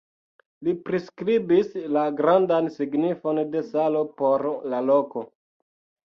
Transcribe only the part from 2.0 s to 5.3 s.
grandan signifon de salo por la loko.